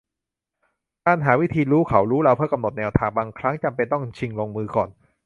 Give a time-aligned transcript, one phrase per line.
[1.05, 4.89] การหาวิธีรู้เขารู้เราเพื่อกำหนดแนวทางบางครั้งจำเป็นต้องชิงลงมือก่อน